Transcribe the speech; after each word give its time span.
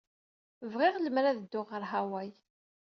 Bɣiɣ 0.71 0.95
lemmer 0.99 1.25
ad 1.27 1.37
dduɣ 1.41 1.67
ɣer 1.71 1.83
Hawai. 1.91 2.29